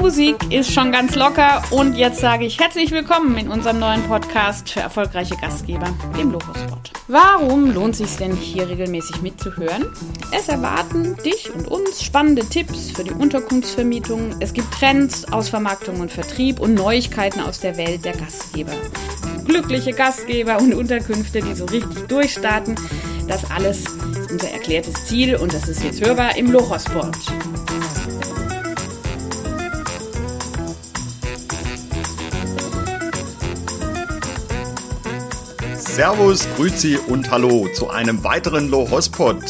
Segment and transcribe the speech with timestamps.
[0.00, 4.70] Musik ist schon ganz locker und jetzt sage ich herzlich willkommen in unserem neuen Podcast
[4.70, 6.92] für erfolgreiche Gastgeber, dem Logospot.
[7.08, 9.86] Warum lohnt sich denn hier regelmäßig mitzuhören?
[10.30, 14.36] Es erwarten dich und uns spannende Tipps für die Unterkunftsvermietung.
[14.40, 18.72] Es gibt Trends aus Vermarktung und Vertrieb und Neuigkeiten aus der Welt der Gastgeber.
[19.46, 22.76] Glückliche Gastgeber und Unterkünfte, die so richtig durchstarten.
[23.26, 27.16] Das alles ist unser erklärtes Ziel und das ist jetzt hörbar im Lochosport.
[35.78, 39.44] Servus, Grüezi und Hallo zu einem weiteren Low-Hospot.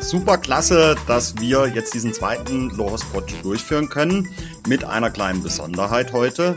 [0.00, 4.30] Super klasse, dass wir jetzt diesen zweiten Low-Hospot durchführen können
[4.66, 6.56] mit einer kleinen Besonderheit heute.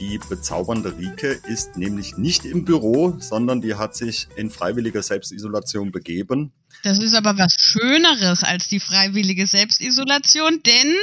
[0.00, 5.90] Die bezaubernde Rike ist nämlich nicht im Büro, sondern die hat sich in freiwilliger Selbstisolation
[5.90, 6.52] begeben.
[6.84, 10.94] Das ist aber was Schöneres als die freiwillige Selbstisolation, denn,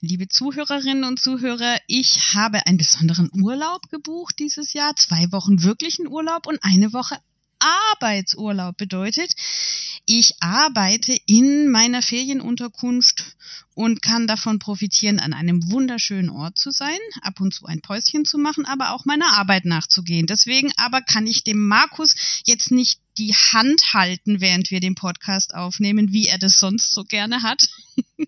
[0.00, 6.08] liebe Zuhörerinnen und Zuhörer, ich habe einen besonderen Urlaub gebucht dieses Jahr, zwei Wochen wirklichen
[6.08, 7.18] Urlaub und eine Woche
[7.62, 9.34] Arbeitsurlaub bedeutet,
[10.04, 13.36] ich arbeite in meiner Ferienunterkunft
[13.74, 18.24] und kann davon profitieren, an einem wunderschönen Ort zu sein, ab und zu ein Päuschen
[18.24, 20.26] zu machen, aber auch meiner Arbeit nachzugehen.
[20.26, 25.54] Deswegen aber kann ich dem Markus jetzt nicht die Hand halten, während wir den Podcast
[25.54, 27.68] aufnehmen, wie er das sonst so gerne hat.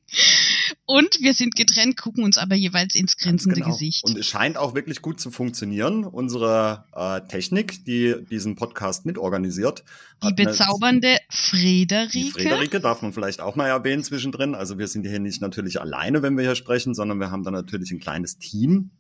[0.85, 3.71] und wir sind getrennt, gucken uns aber jeweils ins grinsende genau.
[3.71, 4.05] Gesicht.
[4.05, 6.05] Und es scheint auch wirklich gut zu funktionieren.
[6.05, 9.85] Unsere äh, Technik, die diesen Podcast mitorganisiert.
[10.23, 12.11] Die bezaubernde Friederike.
[12.13, 14.55] Die Friederike darf man vielleicht auch mal erwähnen zwischendrin.
[14.55, 17.51] Also wir sind hier nicht natürlich alleine, wenn wir hier sprechen, sondern wir haben da
[17.51, 18.91] natürlich ein kleines Team,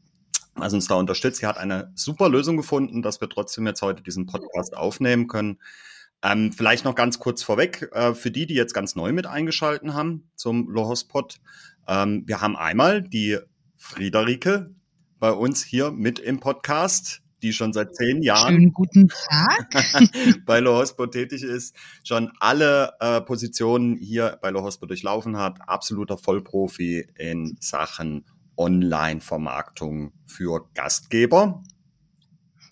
[0.55, 1.41] was uns da unterstützt.
[1.41, 5.59] Sie hat eine super Lösung gefunden, dass wir trotzdem jetzt heute diesen Podcast aufnehmen können.
[6.23, 9.95] Ähm, vielleicht noch ganz kurz vorweg, äh, für die, die jetzt ganz neu mit eingeschalten
[9.95, 11.41] haben zum Lohospot.
[11.87, 13.39] Ähm, wir haben einmal die
[13.77, 14.71] Friederike
[15.19, 19.69] bei uns hier mit im Podcast, die schon seit zehn Jahren Schönen guten Tag.
[20.47, 27.07] bei Lohospo tätig ist, schon alle äh, Positionen hier bei Lohospo durchlaufen hat, absoluter Vollprofi
[27.17, 28.25] in Sachen
[28.57, 31.63] Online-Vermarktung für Gastgeber.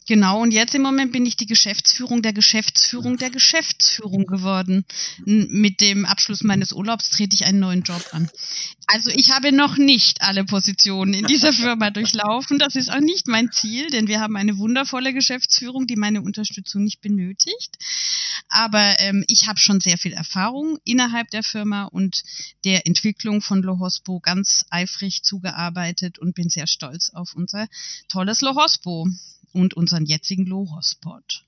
[0.08, 4.84] Genau, und jetzt im Moment bin ich die Geschäftsführung der Geschäftsführung der Geschäftsführung geworden.
[5.24, 8.28] Mit dem Abschluss meines Urlaubs trete ich einen neuen Job an.
[8.88, 12.58] Also ich habe noch nicht alle Positionen in dieser Firma durchlaufen.
[12.58, 16.82] Das ist auch nicht mein Ziel, denn wir haben eine wundervolle Geschäftsführung, die meine Unterstützung
[16.82, 17.78] nicht benötigt.
[18.48, 22.22] Aber ähm, ich habe schon sehr viel Erfahrung innerhalb der Firma und
[22.64, 27.68] der Entwicklung von Lohospo ganz eifrig zugearbeitet und bin sehr stolz auf unser
[28.08, 29.08] tolles Lohospo
[29.52, 31.44] und unseren jetzigen Low-Hotspot.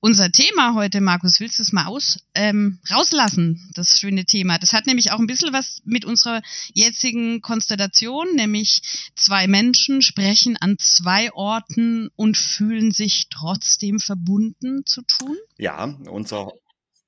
[0.00, 4.58] Unser Thema heute, Markus, willst du es mal aus, ähm, rauslassen, das schöne Thema?
[4.58, 6.40] Das hat nämlich auch ein bisschen was mit unserer
[6.72, 8.80] jetzigen Konstellation, nämlich
[9.16, 15.36] zwei Menschen sprechen an zwei Orten und fühlen sich trotzdem verbunden zu tun?
[15.56, 16.52] Ja, unser,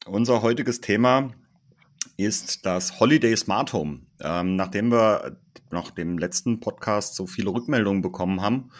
[0.06, 1.32] unser heutiges Thema
[2.16, 4.00] ist das Holiday Smart Home.
[4.20, 5.38] Ähm, nachdem wir
[5.70, 8.70] nach dem letzten Podcast so viele Rückmeldungen bekommen haben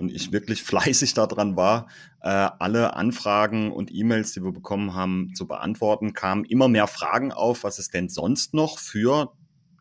[0.00, 1.88] und ich wirklich fleißig daran war,
[2.22, 7.32] äh, alle Anfragen und E-Mails, die wir bekommen haben, zu beantworten, kamen immer mehr Fragen
[7.32, 9.32] auf, was es denn sonst noch für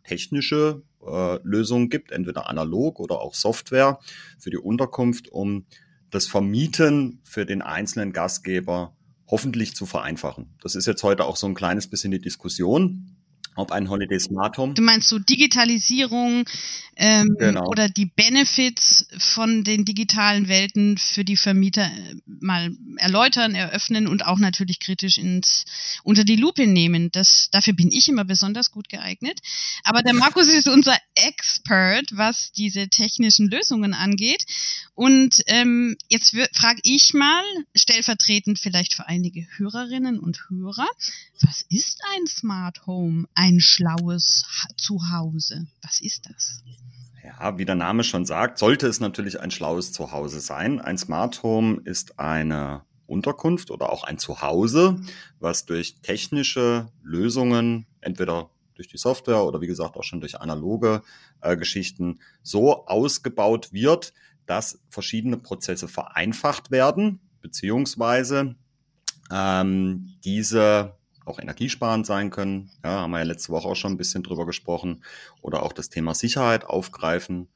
[0.04, 4.00] technische äh, Lösungen gibt, entweder analog oder auch Software
[4.38, 5.66] für die Unterkunft, um
[6.10, 8.96] das Vermieten für den einzelnen Gastgeber
[9.28, 10.56] hoffentlich zu vereinfachen.
[10.62, 13.09] Das ist jetzt heute auch so ein kleines bisschen die Diskussion
[13.60, 14.74] ob ein Holiday Smart Home.
[14.74, 16.46] Du meinst so Digitalisierung
[16.96, 17.66] ähm, genau.
[17.68, 24.26] oder die Benefits von den digitalen Welten für die Vermieter äh, mal erläutern, eröffnen und
[24.26, 25.64] auch natürlich kritisch ins,
[26.04, 27.10] unter die Lupe nehmen.
[27.12, 29.40] Das, dafür bin ich immer besonders gut geeignet.
[29.84, 34.44] Aber der Markus ist unser Expert, was diese technischen Lösungen angeht.
[34.94, 37.44] Und ähm, jetzt frage ich mal,
[37.74, 40.88] stellvertretend vielleicht für einige Hörerinnen und Hörer,
[41.42, 43.26] was ist ein Smart Home?
[43.34, 44.46] Ein ein schlaues
[44.78, 45.68] Zuhause?
[45.82, 46.64] Was ist das?
[47.24, 50.80] Ja, wie der Name schon sagt, sollte es natürlich ein schlaues Zuhause sein.
[50.80, 55.02] Ein Smart Home ist eine Unterkunft oder auch ein Zuhause,
[55.40, 61.02] was durch technische Lösungen, entweder durch die Software oder wie gesagt auch schon durch analoge
[61.42, 64.14] äh, Geschichten, so ausgebaut wird,
[64.46, 68.56] dass verschiedene Prozesse vereinfacht werden, beziehungsweise
[69.32, 70.99] ähm, diese
[71.30, 72.70] auch energiesparend sein können.
[72.84, 75.04] Ja, haben wir ja letzte Woche auch schon ein bisschen drüber gesprochen.
[75.42, 77.48] Oder auch das Thema Sicherheit aufgreifen.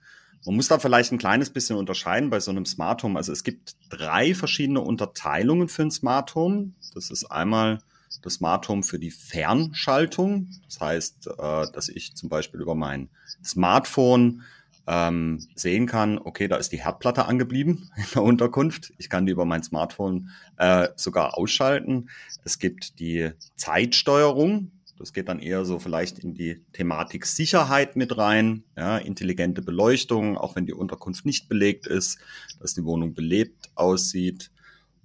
[0.46, 3.18] Man muss da vielleicht ein kleines bisschen unterscheiden bei so einem Smart Home.
[3.18, 6.72] Also es gibt drei verschiedene Unterteilungen für ein Smart Home.
[6.94, 7.80] Das ist einmal
[8.22, 10.50] das Smart Home für die Fernschaltung.
[10.66, 13.10] Das heißt, äh, dass ich zum Beispiel über mein
[13.44, 14.44] Smartphone
[14.88, 18.94] ähm, sehen kann, okay, da ist die Herdplatte angeblieben in der Unterkunft.
[18.98, 22.10] Ich kann die über mein Smartphone äh, sogar ausschalten.
[22.44, 24.72] Es gibt die Zeitsteuerung.
[24.98, 28.64] Das geht dann eher so vielleicht in die Thematik Sicherheit mit rein.
[28.78, 32.20] Ja, intelligente Beleuchtung, auch wenn die Unterkunft nicht belegt ist,
[32.60, 34.52] dass die Wohnung belebt aussieht.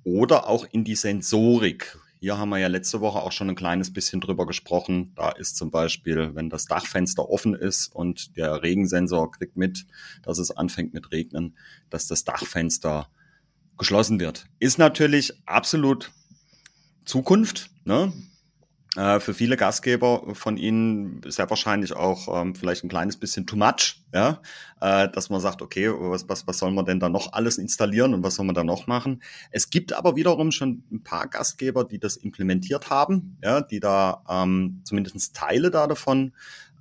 [0.05, 1.99] Oder auch in die Sensorik.
[2.21, 5.13] Hier haben wir ja letzte Woche auch schon ein kleines bisschen drüber gesprochen.
[5.15, 9.87] Da ist zum Beispiel, wenn das Dachfenster offen ist und der Regensensor kriegt mit,
[10.23, 11.57] dass es anfängt mit Regnen,
[11.91, 13.09] dass das Dachfenster
[13.77, 14.47] geschlossen wird.
[14.59, 16.11] Ist natürlich absolut
[17.05, 17.71] Zukunft.
[17.85, 18.13] Ne?
[18.97, 23.57] Äh, für viele Gastgeber von Ihnen sehr wahrscheinlich auch ähm, vielleicht ein kleines bisschen too
[23.57, 24.41] much, ja,
[24.81, 28.15] äh, dass man sagt, okay, was, was, was soll man denn da noch alles installieren
[28.15, 29.23] und was soll man da noch machen?
[29.51, 34.25] Es gibt aber wiederum schon ein paar Gastgeber, die das implementiert haben, ja, die da
[34.29, 36.33] ähm, zumindest Teile da davon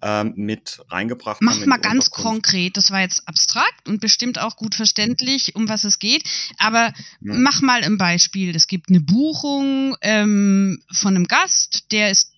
[0.02, 1.60] ähm, mit reingebracht Mach haben.
[1.62, 5.84] Mach mal ganz konkret, das war jetzt abstrakt und bestimmt auch gut verständlich, um was
[5.84, 6.24] es geht,
[6.58, 6.94] aber ja.
[7.20, 8.56] mach mal ein Beispiel.
[8.56, 12.34] Es gibt eine Buchung ähm, von einem Gast, der ist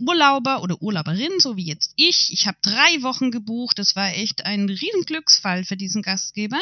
[0.00, 2.32] Urlauber oder Urlauberin, so wie jetzt ich.
[2.32, 3.78] Ich habe drei Wochen gebucht.
[3.78, 6.60] Das war echt ein Riesenglücksfall für diesen Gastgeber.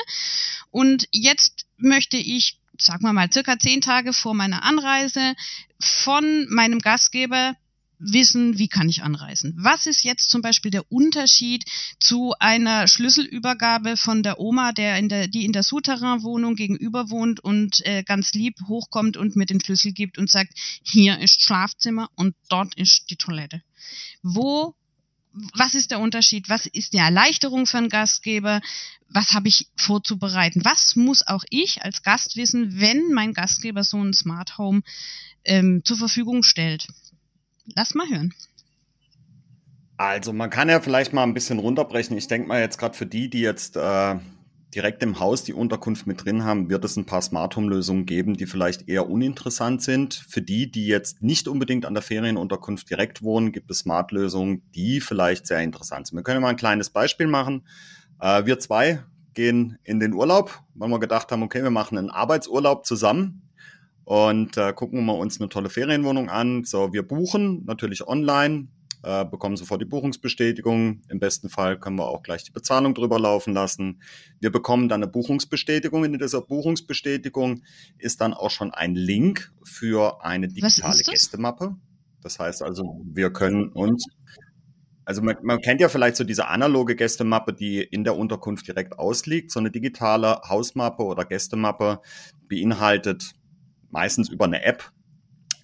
[0.70, 5.34] Und jetzt möchte ich, sagen wir mal, circa zehn Tage vor meiner Anreise
[5.80, 7.54] von meinem Gastgeber
[7.98, 9.54] wissen, wie kann ich anreisen.
[9.58, 11.64] Was ist jetzt zum Beispiel der Unterschied
[11.98, 17.40] zu einer Schlüsselübergabe von der Oma, der in der, die in der Souterrain-Wohnung gegenüber wohnt
[17.40, 20.52] und äh, ganz lieb hochkommt und mir den Schlüssel gibt und sagt,
[20.82, 23.62] hier ist Schlafzimmer und dort ist die Toilette.
[24.22, 24.74] Wo,
[25.54, 26.48] was ist der Unterschied?
[26.48, 28.60] Was ist die Erleichterung für einen Gastgeber?
[29.08, 30.64] Was habe ich vorzubereiten?
[30.64, 34.82] Was muss auch ich als Gast wissen, wenn mein Gastgeber so ein Smart Home
[35.44, 36.88] ähm, zur Verfügung stellt?
[37.74, 38.34] Lass mal hören.
[39.96, 42.16] Also man kann ja vielleicht mal ein bisschen runterbrechen.
[42.16, 44.14] Ich denke mal jetzt gerade für die, die jetzt äh,
[44.74, 48.06] direkt im Haus die Unterkunft mit drin haben, wird es ein paar Smart Home Lösungen
[48.06, 50.14] geben, die vielleicht eher uninteressant sind.
[50.14, 54.62] Für die, die jetzt nicht unbedingt an der Ferienunterkunft direkt wohnen, gibt es Smart Lösungen,
[54.74, 56.16] die vielleicht sehr interessant sind.
[56.16, 57.66] Wir können mal ein kleines Beispiel machen.
[58.20, 59.02] Äh, wir zwei
[59.34, 63.47] gehen in den Urlaub, weil wir gedacht haben, okay, wir machen einen Arbeitsurlaub zusammen
[64.08, 66.64] und äh, gucken wir uns eine tolle Ferienwohnung an.
[66.64, 68.68] So, wir buchen natürlich online,
[69.02, 71.02] äh, bekommen sofort die Buchungsbestätigung.
[71.10, 74.00] Im besten Fall können wir auch gleich die Bezahlung drüber laufen lassen.
[74.40, 76.06] Wir bekommen dann eine Buchungsbestätigung.
[76.06, 77.60] In dieser Buchungsbestätigung
[77.98, 81.76] ist dann auch schon ein Link für eine digitale Gästemappe.
[82.22, 84.06] Das heißt also, wir können uns
[85.04, 88.98] also man, man kennt ja vielleicht so diese analoge Gästemappe, die in der Unterkunft direkt
[88.98, 89.50] ausliegt.
[89.50, 92.00] So eine digitale Hausmappe oder Gästemappe
[92.46, 93.34] beinhaltet
[93.90, 94.92] meistens über eine App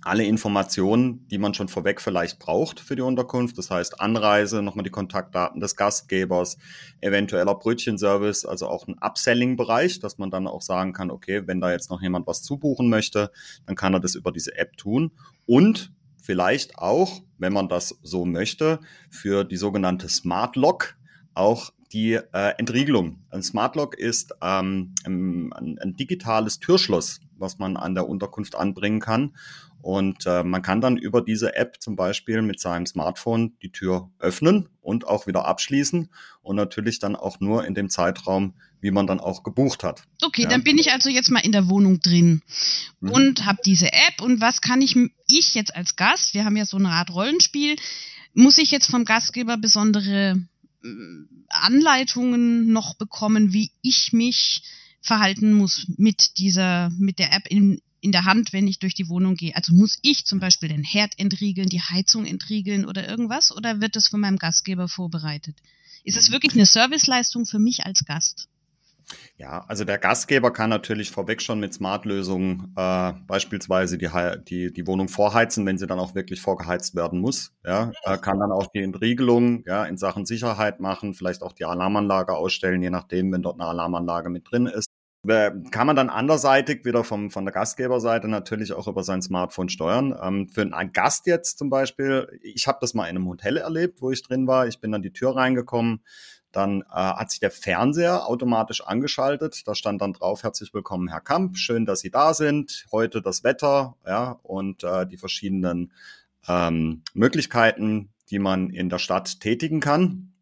[0.05, 3.57] alle Informationen, die man schon vorweg vielleicht braucht für die Unterkunft.
[3.57, 6.59] Das heißt Anreise, nochmal die Kontaktdaten des Gastgebers,
[7.01, 11.73] eventueller Brötchenservice, also auch ein Upselling-Bereich, dass man dann auch sagen kann, okay, wenn da
[11.73, 13.31] jetzt noch jemand was zubuchen möchte,
[13.67, 15.11] dann kann er das über diese App tun.
[15.47, 15.91] Und
[16.23, 18.81] vielleicht auch, wenn man das so möchte,
[19.11, 20.97] für die sogenannte Smart Lock
[21.33, 23.25] auch die äh, Entriegelung.
[23.31, 28.99] Ein Smart Lock ist ähm, ein, ein digitales Türschloss, was man an der Unterkunft anbringen
[28.99, 29.37] kann.
[29.83, 34.11] Und äh, man kann dann über diese App zum Beispiel mit seinem Smartphone die Tür
[34.19, 36.09] öffnen und auch wieder abschließen
[36.41, 40.05] und natürlich dann auch nur in dem Zeitraum, wie man dann auch gebucht hat.
[40.23, 40.49] Okay, ja.
[40.49, 42.41] dann bin ich also jetzt mal in der Wohnung drin
[43.01, 43.11] mhm.
[43.11, 44.23] und habe diese App.
[44.23, 44.97] Und was kann ich,
[45.29, 47.77] ich jetzt als Gast, wir haben ja so eine Art Rollenspiel,
[48.33, 50.43] muss ich jetzt vom Gastgeber besondere
[51.51, 54.63] Anleitungen noch bekommen, wie ich mich
[55.05, 59.09] verhalten muss mit dieser, mit der App in, in der Hand, wenn ich durch die
[59.09, 59.55] Wohnung gehe.
[59.55, 63.97] Also muss ich zum Beispiel den Herd entriegeln, die Heizung entriegeln oder irgendwas oder wird
[63.97, 65.57] das von meinem Gastgeber vorbereitet?
[66.05, 68.49] Ist es wirklich eine Serviceleistung für mich als Gast?
[69.37, 74.09] Ja, also der Gastgeber kann natürlich vorweg schon mit Smart-Lösungen äh, beispielsweise die,
[74.49, 77.53] die, die Wohnung vorheizen, wenn sie dann auch wirklich vorgeheizt werden muss.
[77.65, 81.65] Ja, er kann dann auch die Entriegelung ja, in Sachen Sicherheit machen, vielleicht auch die
[81.65, 84.89] Alarmanlage ausstellen, je nachdem, wenn dort eine Alarmanlage mit drin ist.
[85.27, 90.15] Kann man dann anderseitig wieder vom, von der Gastgeberseite natürlich auch über sein Smartphone steuern.
[90.21, 94.03] Ähm, für einen Gast jetzt zum Beispiel, ich habe das mal in einem Hotel erlebt,
[94.03, 94.67] wo ich drin war.
[94.67, 96.03] Ich bin an die Tür reingekommen.
[96.55, 99.67] Dann äh, hat sich der Fernseher automatisch angeschaltet.
[99.67, 101.59] Da stand dann drauf, herzlich willkommen, Herr Kamp.
[101.59, 102.87] Schön, dass Sie da sind.
[102.93, 105.93] Heute das Wetter, ja, und äh, die verschiedenen
[106.47, 110.33] ähm, Möglichkeiten, die man in der Stadt tätigen kann.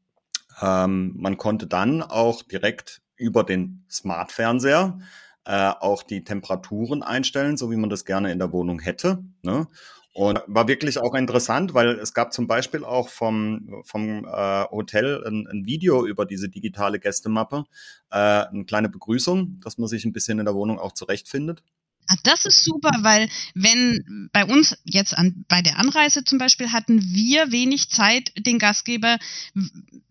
[0.61, 4.99] Ähm, man konnte dann auch direkt über den Smart-Fernseher
[5.45, 9.25] äh, auch die Temperaturen einstellen, so wie man das gerne in der Wohnung hätte.
[9.43, 9.67] Ne?
[10.15, 15.25] Und war wirklich auch interessant, weil es gab zum Beispiel auch vom, vom äh, Hotel
[15.27, 17.65] ein, ein Video über diese digitale Gästemappe,
[18.11, 21.63] äh, eine kleine Begrüßung, dass man sich ein bisschen in der Wohnung auch zurechtfindet.
[22.09, 26.73] Ah, das ist super, weil wenn bei uns jetzt an, bei der Anreise zum Beispiel
[26.73, 29.19] hatten wir wenig Zeit, den Gastgeber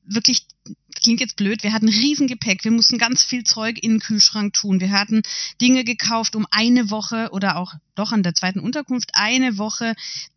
[0.03, 0.47] wirklich
[0.95, 4.79] klingt jetzt blöd, wir hatten Riesengepäck, wir mussten ganz viel Zeug in den Kühlschrank tun.
[4.79, 5.21] Wir hatten
[5.59, 9.95] Dinge gekauft, um eine Woche oder auch doch an der zweiten Unterkunft eine Woche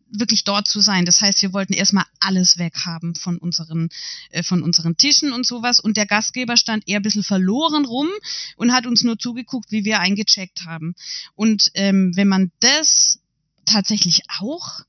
[0.09, 1.05] wirklich dort zu sein.
[1.05, 3.89] Das heißt, wir wollten erstmal alles weghaben von unseren,
[4.29, 5.79] äh, von unseren Tischen und sowas.
[5.79, 8.09] Und der Gastgeber stand eher ein bisschen verloren rum
[8.55, 10.95] und hat uns nur zugeguckt, wie wir eingecheckt haben.
[11.35, 13.19] Und ähm, wenn man das
[13.65, 14.81] tatsächlich auch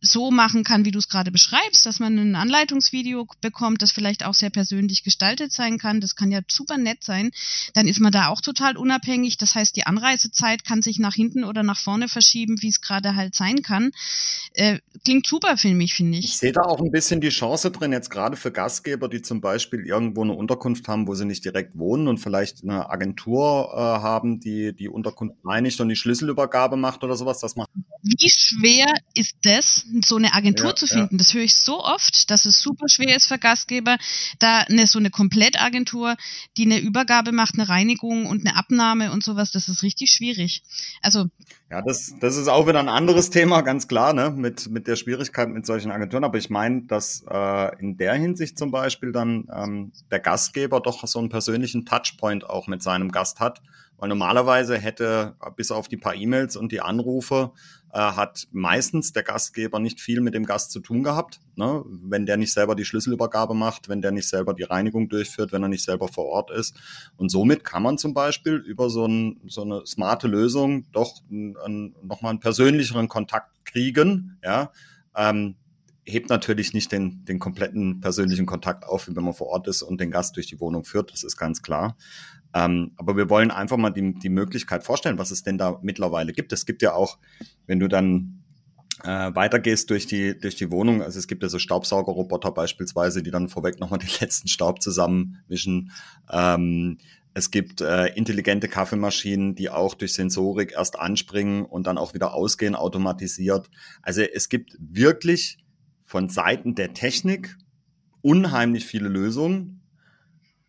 [0.00, 4.24] so machen kann, wie du es gerade beschreibst, dass man ein Anleitungsvideo bekommt, das vielleicht
[4.24, 7.32] auch sehr persönlich gestaltet sein kann, das kann ja super nett sein,
[7.74, 9.38] dann ist man da auch total unabhängig.
[9.38, 13.16] Das heißt, die Anreisezeit kann sich nach hinten oder nach vorne verschieben, wie es gerade
[13.16, 13.90] halt sein kann.
[14.54, 16.26] Äh, klingt super für mich, finde ich.
[16.26, 19.40] Ich sehe da auch ein bisschen die Chance drin, jetzt gerade für Gastgeber, die zum
[19.40, 23.78] Beispiel irgendwo eine Unterkunft haben, wo sie nicht direkt wohnen und vielleicht eine Agentur äh,
[23.78, 27.40] haben, die die Unterkunft reinigt und die Schlüsselübergabe macht oder sowas.
[27.40, 27.68] Das macht.
[28.02, 29.84] Wie schwer ist das?
[30.02, 31.16] So eine Agentur ja, zu finden.
[31.16, 31.18] Ja.
[31.18, 33.96] Das höre ich so oft, dass es super schwer ist für Gastgeber,
[34.38, 36.16] da eine, so eine Komplettagentur,
[36.56, 40.62] die eine Übergabe macht, eine Reinigung und eine Abnahme und sowas, das ist richtig schwierig.
[41.02, 41.26] Also.
[41.70, 44.96] Ja, das, das ist auch wieder ein anderes Thema, ganz klar, ne, mit, mit der
[44.96, 46.24] Schwierigkeit mit solchen Agenturen.
[46.24, 51.06] Aber ich meine, dass äh, in der Hinsicht zum Beispiel dann ähm, der Gastgeber doch
[51.06, 53.60] so einen persönlichen Touchpoint auch mit seinem Gast hat.
[53.98, 57.52] Weil normalerweise hätte bis auf die paar E-Mails und die Anrufe
[57.92, 61.40] äh, hat meistens der Gastgeber nicht viel mit dem Gast zu tun gehabt.
[61.56, 61.84] Ne?
[61.86, 65.62] Wenn der nicht selber die Schlüsselübergabe macht, wenn der nicht selber die Reinigung durchführt, wenn
[65.62, 66.76] er nicht selber vor Ort ist.
[67.16, 72.30] Und somit kann man zum Beispiel über so, ein, so eine smarte Lösung doch nochmal
[72.30, 74.38] einen persönlicheren Kontakt kriegen.
[74.44, 74.70] Ja?
[75.16, 75.56] Ähm,
[76.08, 79.82] hebt natürlich nicht den, den kompletten persönlichen Kontakt auf, wie wenn man vor Ort ist
[79.82, 81.96] und den Gast durch die Wohnung führt, das ist ganz klar.
[82.54, 86.32] Ähm, aber wir wollen einfach mal die, die Möglichkeit vorstellen, was es denn da mittlerweile
[86.32, 86.52] gibt.
[86.52, 87.18] Es gibt ja auch,
[87.66, 88.42] wenn du dann
[89.04, 93.30] äh, weitergehst durch die, durch die Wohnung, also es gibt ja so Staubsaugerroboter beispielsweise, die
[93.30, 95.92] dann vorweg nochmal den letzten Staub zusammenmischen.
[96.30, 96.98] Ähm,
[97.34, 102.34] es gibt äh, intelligente Kaffeemaschinen, die auch durch Sensorik erst anspringen und dann auch wieder
[102.34, 103.70] ausgehen, automatisiert.
[104.02, 105.58] Also es gibt wirklich
[106.08, 107.54] von Seiten der Technik
[108.22, 109.82] unheimlich viele Lösungen.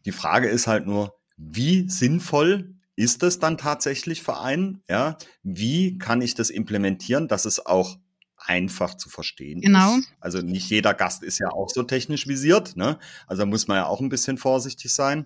[0.03, 4.83] Die Frage ist halt nur, wie sinnvoll ist es dann tatsächlich für einen?
[4.89, 7.97] Ja, wie kann ich das implementieren, dass es auch
[8.35, 9.95] einfach zu verstehen genau.
[9.95, 10.13] ist?
[10.19, 12.99] Also nicht jeder Gast ist ja auch so technisch visiert, ne?
[13.25, 15.25] Also muss man ja auch ein bisschen vorsichtig sein.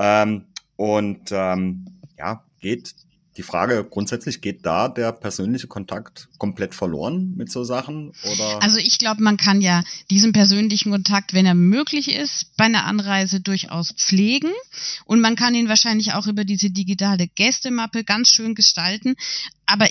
[0.00, 2.96] Ähm, und ähm, ja, geht
[3.36, 8.12] die Frage grundsätzlich, geht da der persönliche Kontakt komplett verloren mit so Sachen?
[8.22, 8.62] Oder?
[8.62, 12.84] Also ich glaube, man kann ja diesen persönlichen Kontakt, wenn er möglich ist, bei einer
[12.84, 14.52] Anreise durchaus pflegen.
[15.04, 19.16] Und man kann ihn wahrscheinlich auch über diese digitale Gästemappe ganz schön gestalten
[19.66, 19.88] aber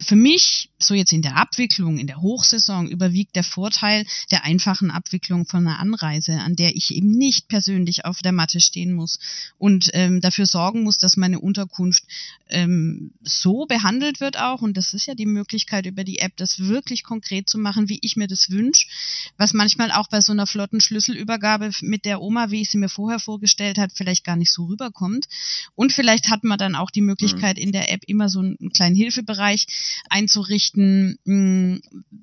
[0.00, 4.90] für mich, so jetzt in der Abwicklung, in der Hochsaison, überwiegt der Vorteil der einfachen
[4.90, 9.18] Abwicklung von einer Anreise, an der ich eben nicht persönlich auf der Matte stehen muss
[9.56, 12.04] und ähm, dafür sorgen muss, dass meine Unterkunft
[12.50, 14.62] ähm, so behandelt wird auch.
[14.62, 17.98] Und das ist ja die Möglichkeit über die App, das wirklich konkret zu machen, wie
[18.02, 18.88] ich mir das wünsche,
[19.36, 22.88] was manchmal auch bei so einer flotten Schlüsselübergabe mit der Oma, wie ich sie mir
[22.88, 25.26] vorher vorgestellt hat, vielleicht gar nicht so rüberkommt.
[25.74, 27.62] Und vielleicht hat man dann auch die Möglichkeit, mhm.
[27.62, 29.66] in der App immer so einen kleinen Hilfebereich
[30.10, 31.18] einzurichten.
[31.24, 31.80] Hm,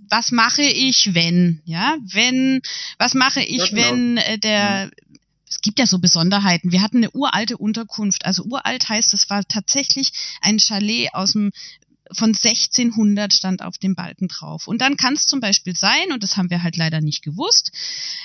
[0.10, 1.62] was mache ich, wenn?
[1.65, 2.62] Ja, wenn,
[2.98, 3.82] was mache ich, ja, genau.
[3.82, 5.17] wenn äh, der, mhm.
[5.50, 6.72] es gibt ja so Besonderheiten.
[6.72, 8.25] Wir hatten eine uralte Unterkunft.
[8.25, 11.51] Also uralt heißt, es war tatsächlich ein Chalet aus dem
[12.12, 14.68] von 1600 stand auf dem Balken drauf.
[14.68, 17.72] Und dann kann es zum Beispiel sein, und das haben wir halt leider nicht gewusst,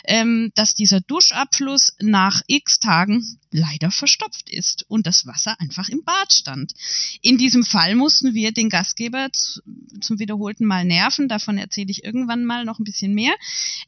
[0.05, 6.05] ähm, dass dieser Duschabfluss nach x Tagen leider verstopft ist und das Wasser einfach im
[6.05, 6.75] Bad stand.
[7.21, 12.45] In diesem Fall mussten wir den Gastgeber zum wiederholten Mal nerven, davon erzähle ich irgendwann
[12.45, 13.35] mal noch ein bisschen mehr,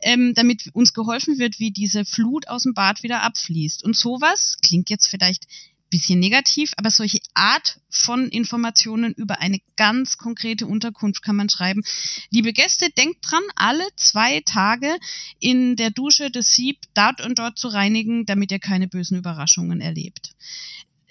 [0.01, 3.85] ähm, damit uns geholfen wird, wie diese Flut aus dem Bad wieder abfließt.
[3.85, 5.47] Und sowas klingt jetzt vielleicht
[5.93, 11.83] bisschen negativ, aber solche Art von Informationen über eine ganz konkrete Unterkunft kann man schreiben.
[12.31, 14.97] Liebe Gäste, denkt dran, alle zwei Tage
[15.39, 19.81] in der Dusche das Sieb dort und dort zu reinigen, damit ihr keine bösen Überraschungen
[19.81, 20.33] erlebt.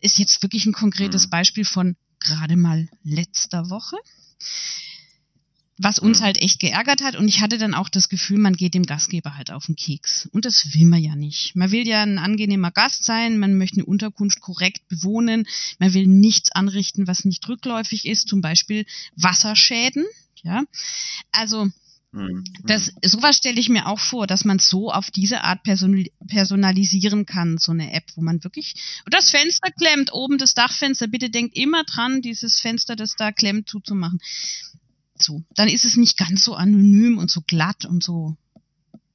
[0.01, 1.29] Ist jetzt wirklich ein konkretes mhm.
[1.29, 3.97] Beispiel von gerade mal letzter Woche
[5.81, 6.25] was uns mhm.
[6.25, 7.15] halt echt geärgert hat.
[7.15, 10.27] Und ich hatte dann auch das Gefühl, man geht dem Gastgeber halt auf den Keks.
[10.31, 11.55] Und das will man ja nicht.
[11.55, 15.47] Man will ja ein angenehmer Gast sein, man möchte eine Unterkunft korrekt bewohnen,
[15.79, 18.85] man will nichts anrichten, was nicht rückläufig ist, zum Beispiel
[19.15, 20.05] Wasserschäden.
[20.43, 20.63] Ja,
[21.31, 21.67] also
[22.13, 22.43] Mhm.
[22.63, 27.57] Das, sowas stelle ich mir auch vor, dass man so auf diese Art personalisieren kann,
[27.57, 28.75] so eine App, wo man wirklich
[29.09, 33.69] das Fenster klemmt, oben das Dachfenster, bitte denkt immer dran, dieses Fenster, das da klemmt,
[33.69, 34.19] zuzumachen.
[35.23, 38.35] So, dann ist es nicht ganz so anonym und so glatt und so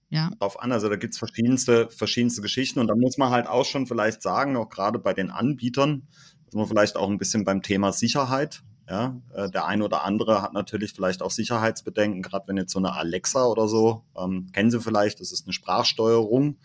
[0.08, 0.30] ja.
[0.38, 3.88] Drauf an, also da gibt's verschiedenste, verschiedenste Geschichten und da muss man halt auch schon
[3.88, 6.06] vielleicht sagen, auch gerade bei den Anbietern,
[6.44, 10.42] dass man vielleicht auch ein bisschen beim Thema Sicherheit ja, äh, der eine oder andere
[10.42, 14.70] hat natürlich vielleicht auch Sicherheitsbedenken, gerade wenn jetzt so eine Alexa oder so, ähm, kennen
[14.70, 16.58] Sie vielleicht, das ist eine Sprachsteuerung,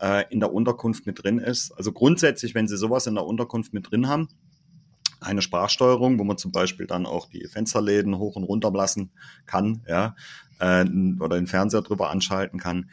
[0.00, 1.70] äh, in der Unterkunft mit drin ist.
[1.72, 4.28] Also grundsätzlich, wenn Sie sowas in der Unterkunft mit drin haben,
[5.20, 9.10] eine Sprachsteuerung, wo man zum Beispiel dann auch die Fensterläden hoch und runter lassen
[9.46, 10.14] kann, ja,
[10.60, 10.84] äh,
[11.20, 12.90] oder den Fernseher drüber anschalten kann,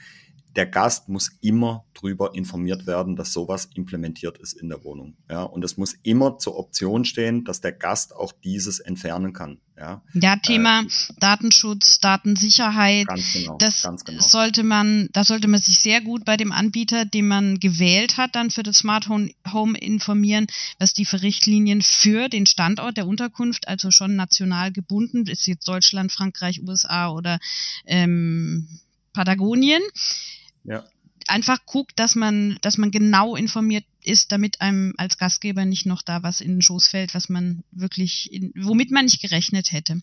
[0.56, 5.16] der Gast muss immer drüber informiert werden, dass sowas implementiert ist in der Wohnung.
[5.30, 9.60] Ja, und es muss immer zur Option stehen, dass der Gast auch dieses entfernen kann.
[9.78, 13.08] Ja, ja Thema äh, Datenschutz, Datensicherheit.
[13.08, 14.24] Ganz genau, das ganz genau.
[14.24, 18.36] sollte man, da sollte man sich sehr gut bei dem Anbieter, den man gewählt hat,
[18.36, 20.48] dann für das Smart Home informieren,
[20.80, 25.68] was die für Richtlinien für den Standort der Unterkunft, also schon national gebunden, ist jetzt
[25.68, 27.40] Deutschland, Frankreich, USA oder
[27.86, 28.70] ähm,
[29.12, 29.82] Patagonien
[30.66, 30.84] ja.
[31.28, 36.04] Einfach guckt, dass man, dass man genau informiert ist, damit einem als Gastgeber nicht noch
[36.04, 40.02] da was in den Schoß fällt, was man wirklich, in, womit man nicht gerechnet hätte.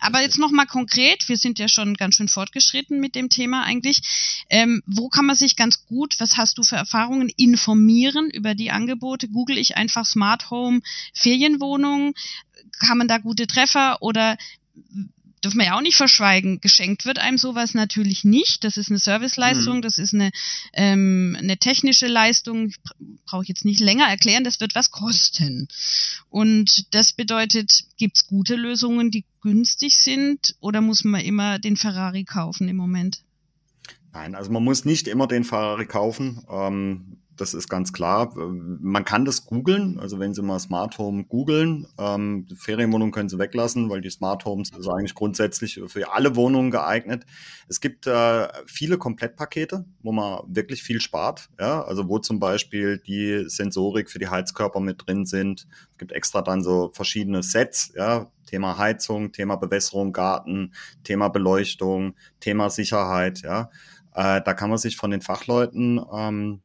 [0.00, 4.00] Aber jetzt nochmal konkret, wir sind ja schon ganz schön fortgeschritten mit dem Thema eigentlich.
[4.50, 8.72] Ähm, wo kann man sich ganz gut, was hast du für Erfahrungen, informieren über die
[8.72, 9.28] Angebote?
[9.28, 10.80] Google ich einfach Smart Home
[11.12, 12.14] Ferienwohnungen?
[12.80, 14.36] Kann man da gute Treffer oder
[15.44, 18.64] dürfen wir ja auch nicht verschweigen, geschenkt wird einem sowas natürlich nicht.
[18.64, 19.82] Das ist eine Serviceleistung, mhm.
[19.82, 20.30] das ist eine,
[20.72, 22.72] ähm, eine technische Leistung,
[23.26, 25.68] brauche ich jetzt nicht länger erklären, das wird was kosten.
[26.30, 32.24] Und das bedeutet, gibt's gute Lösungen, die günstig sind oder muss man immer den Ferrari
[32.24, 33.22] kaufen im Moment?
[34.12, 36.42] Nein, also man muss nicht immer den Ferrari kaufen.
[36.48, 38.32] Ähm, das ist ganz klar.
[38.36, 43.38] Man kann das googeln, also wenn Sie mal Smart Home googeln, ähm, Ferienwohnungen können Sie
[43.38, 47.24] weglassen, weil die Smart Homes ist eigentlich grundsätzlich für alle Wohnungen geeignet.
[47.68, 52.98] Es gibt äh, viele Komplettpakete, wo man wirklich viel spart, ja, also wo zum Beispiel
[52.98, 55.66] die Sensorik für die Heizkörper mit drin sind.
[55.92, 62.14] Es gibt extra dann so verschiedene Sets, ja, Thema Heizung, Thema Bewässerung, Garten, Thema Beleuchtung,
[62.40, 63.70] Thema Sicherheit, ja.
[64.14, 66.62] Äh, da kann man sich von den Fachleuten ähm,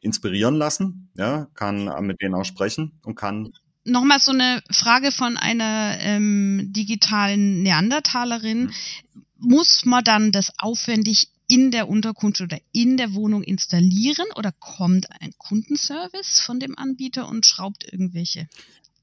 [0.00, 3.52] inspirieren lassen, ja, kann mit denen auch sprechen und kann
[3.84, 8.64] Nochmal so eine Frage von einer ähm, digitalen Neandertalerin.
[8.64, 8.72] Mhm.
[9.38, 15.10] Muss man dann das aufwendig in der Unterkunft oder in der Wohnung installieren oder kommt
[15.20, 18.46] ein Kundenservice von dem Anbieter und schraubt irgendwelche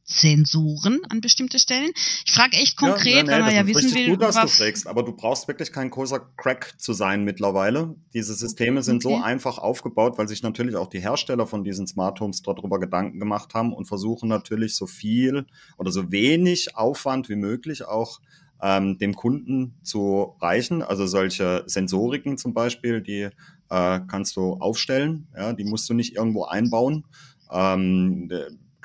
[0.10, 1.92] Sensoren an bestimmte Stellen.
[2.26, 4.48] Ich frage echt konkret, ja, ja, nee, weil man ja wissen will, gut, was du
[4.48, 7.96] fragst, aber du brauchst wirklich kein großer Crack zu sein mittlerweile.
[8.14, 9.16] Diese Systeme sind okay.
[9.16, 13.20] so einfach aufgebaut, weil sich natürlich auch die Hersteller von diesen Smart Homes darüber Gedanken
[13.20, 15.46] gemacht haben und versuchen natürlich so viel
[15.78, 18.22] oder so wenig Aufwand wie möglich auch
[18.62, 20.82] ähm, dem Kunden zu reichen.
[20.82, 23.30] Also solche Sensoriken zum Beispiel, die
[23.70, 27.04] äh, kannst du aufstellen, ja, die musst du nicht irgendwo einbauen.
[27.52, 28.30] Ähm,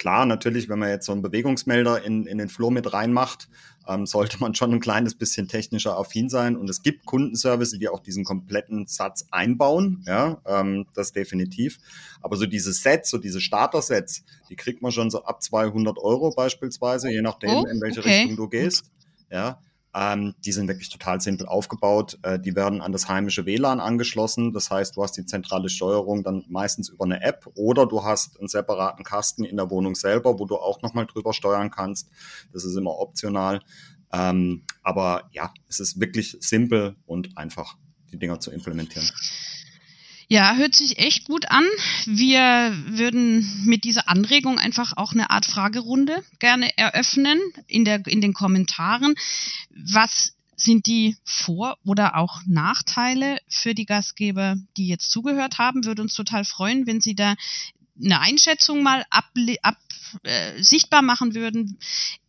[0.03, 3.49] Klar, natürlich, wenn man jetzt so einen Bewegungsmelder in, in den Flur mit reinmacht,
[3.87, 6.57] ähm, sollte man schon ein kleines bisschen technischer affin sein.
[6.57, 10.03] Und es gibt Kundenservice, die auch diesen kompletten Satz einbauen.
[10.05, 11.79] Ja, ähm, das definitiv.
[12.21, 16.35] Aber so diese Sets, so diese Starter-Sets, die kriegt man schon so ab 200 Euro
[16.35, 18.23] beispielsweise, je nachdem, oh, in welche okay.
[18.23, 18.91] Richtung du gehst.
[19.31, 19.61] Ja,
[19.95, 22.19] ähm, die sind wirklich total simpel aufgebaut.
[22.23, 24.53] Äh, die werden an das heimische WLAN angeschlossen.
[24.53, 28.39] Das heißt, du hast die zentrale Steuerung dann meistens über eine App oder du hast
[28.39, 32.09] einen separaten Kasten in der Wohnung selber, wo du auch nochmal drüber steuern kannst.
[32.53, 33.61] Das ist immer optional.
[34.13, 37.77] Ähm, aber ja, es ist wirklich simpel und einfach,
[38.13, 39.09] die Dinger zu implementieren.
[40.33, 41.67] Ja, hört sich echt gut an.
[42.07, 48.23] Wir würden mit dieser Anregung einfach auch eine Art Fragerunde gerne eröffnen in, der, in
[48.23, 49.15] den Kommentaren.
[49.69, 55.85] Was sind die Vor- oder auch Nachteile für die Gastgeber, die jetzt zugehört haben?
[55.85, 57.35] Würde uns total freuen, wenn Sie da
[58.03, 59.31] eine Einschätzung mal ab,
[59.63, 59.77] ab
[60.25, 61.79] äh, sichtbar machen würden.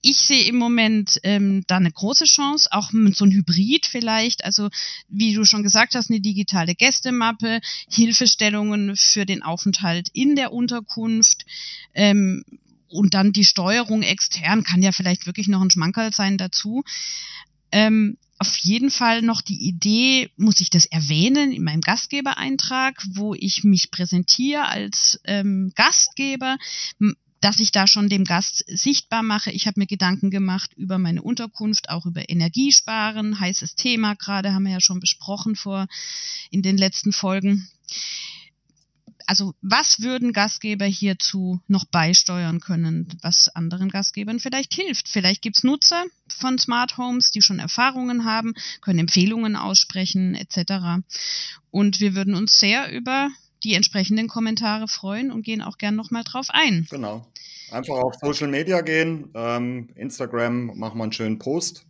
[0.01, 4.45] Ich sehe im Moment ähm, da eine große Chance, auch mit so ein Hybrid vielleicht.
[4.45, 4.69] Also
[5.09, 7.59] wie du schon gesagt hast, eine digitale Gästemappe,
[7.89, 11.45] Hilfestellungen für den Aufenthalt in der Unterkunft.
[11.93, 12.43] Ähm,
[12.87, 16.83] und dann die Steuerung extern kann ja vielleicht wirklich noch ein Schmankerl sein dazu.
[17.71, 23.33] Ähm, auf jeden Fall noch die Idee, muss ich das erwähnen in meinem Gastgebereintrag, wo
[23.33, 26.57] ich mich präsentiere als ähm, Gastgeber,
[27.39, 29.51] dass ich da schon dem Gast sichtbar mache.
[29.51, 34.63] Ich habe mir Gedanken gemacht über meine Unterkunft, auch über Energiesparen, heißes Thema gerade, haben
[34.63, 35.87] wir ja schon besprochen vor
[36.51, 37.69] in den letzten Folgen
[39.27, 45.07] also was würden Gastgeber hierzu noch beisteuern können, was anderen Gastgebern vielleicht hilft?
[45.07, 51.03] Vielleicht gibt's Nutzer von Smart Homes, die schon Erfahrungen haben, können Empfehlungen aussprechen etc.
[51.71, 53.29] Und wir würden uns sehr über
[53.63, 56.87] die entsprechenden Kommentare freuen und gehen auch gern nochmal drauf ein.
[56.89, 57.25] Genau.
[57.71, 61.85] Einfach auf Social Media gehen, ähm, Instagram, machen wir einen schönen Post.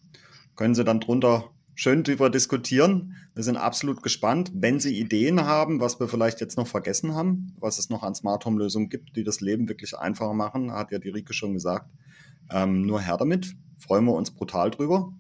[0.55, 3.15] Können Sie dann drunter schön drüber diskutieren.
[3.33, 4.51] Wir sind absolut gespannt.
[4.53, 8.15] Wenn Sie Ideen haben, was wir vielleicht jetzt noch vergessen haben, was es noch an
[8.15, 11.53] Smart Home Lösungen gibt, die das Leben wirklich einfacher machen, hat ja die Rike schon
[11.53, 11.89] gesagt.
[12.51, 13.55] Ähm, nur her damit.
[13.77, 15.13] Freuen wir uns brutal drüber.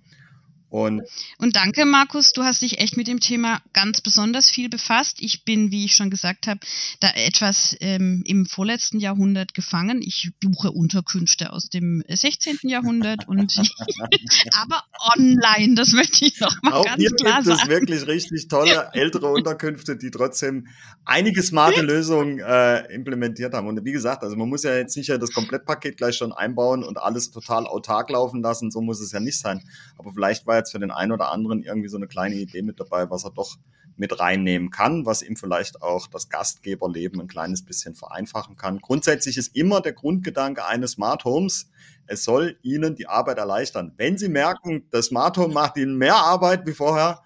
[0.73, 1.03] Und,
[1.37, 2.33] und danke, Markus.
[2.33, 5.17] Du hast dich echt mit dem Thema ganz besonders viel befasst.
[5.19, 6.61] Ich bin, wie ich schon gesagt habe,
[6.99, 10.01] da etwas ähm, im vorletzten Jahrhundert gefangen.
[10.01, 12.57] Ich buche Unterkünfte aus dem 16.
[12.63, 13.55] Jahrhundert und
[14.59, 14.83] aber
[15.15, 18.89] online, das möchte ich noch mal Auch ganz hier klar gibt es wirklich richtig tolle
[18.93, 20.69] ältere Unterkünfte, die trotzdem
[21.05, 23.67] einige smarte Lösungen äh, implementiert haben.
[23.67, 26.83] Und wie gesagt, also man muss ja jetzt nicht ja das Komplettpaket gleich schon einbauen
[26.83, 28.71] und alles total autark laufen lassen.
[28.71, 29.61] So muss es ja nicht sein.
[29.99, 32.79] Aber vielleicht war jetzt für den einen oder anderen irgendwie so eine kleine Idee mit
[32.79, 33.57] dabei, was er doch
[33.95, 38.79] mit reinnehmen kann, was ihm vielleicht auch das Gastgeberleben ein kleines bisschen vereinfachen kann.
[38.79, 41.69] Grundsätzlich ist immer der Grundgedanke eines Smart Homes,
[42.05, 43.93] es soll Ihnen die Arbeit erleichtern.
[43.97, 47.21] Wenn Sie merken, das Smart Home macht Ihnen mehr Arbeit wie vorher,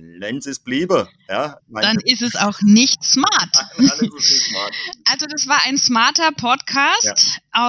[0.00, 1.08] Lenz es bliebe.
[1.28, 3.50] Ja, Dann ist es auch nicht smart.
[3.76, 4.72] Dann ist es nicht smart.
[5.10, 7.14] Also das war ein smarter Podcast Ja.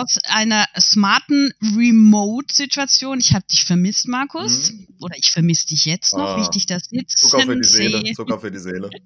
[0.02, 3.20] aus einer smarten Remote-Situation.
[3.20, 4.72] Ich habe dich vermisst, Markus.
[4.72, 4.88] Mhm.
[5.02, 6.38] Oder ich vermisse dich jetzt noch, Ah.
[6.38, 8.04] wie ich dich da sitzen Zucker für die Seele.
[8.14, 8.90] Zucker für die Seele.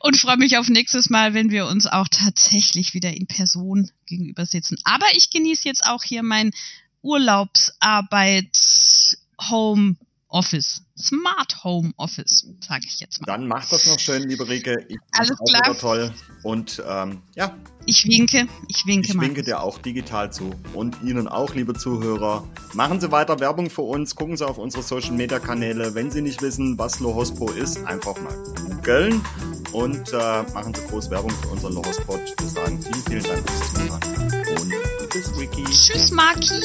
[0.00, 4.46] Und freue mich auf nächstes Mal, wenn wir uns auch tatsächlich wieder in Person gegenüber
[4.46, 4.78] sitzen.
[4.84, 6.52] Aber ich genieße jetzt auch hier mein
[7.02, 9.96] Urlaubsarbeits-Home
[10.36, 10.82] Office.
[10.98, 13.26] Smart Home Office, sage ich jetzt mal.
[13.26, 14.84] Dann macht das noch schön, liebe Rike.
[14.88, 15.76] Ich Alles klar.
[15.78, 16.14] toll.
[16.42, 17.54] Und ähm, ja,
[17.86, 19.22] Ich winke, ich winke ich mal.
[19.26, 20.52] winke dir auch digital zu.
[20.74, 22.46] Und Ihnen auch, liebe Zuhörer.
[22.74, 24.14] Machen Sie weiter Werbung für uns.
[24.14, 25.94] Gucken Sie auf unsere Social Media Kanäle.
[25.94, 28.36] Wenn Sie nicht wissen, was Lohospo ist, einfach mal
[28.68, 29.22] googeln.
[29.72, 32.20] Und äh, machen Sie groß Werbung für unseren Lohospot.
[32.38, 34.00] Wir sagen vielen, vielen Dank fürs Zuhören.
[34.60, 35.64] Und bis Wiki.
[35.64, 36.62] Tschüss, Maki.